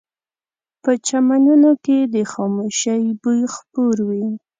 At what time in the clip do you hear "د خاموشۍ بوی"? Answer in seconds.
2.13-3.41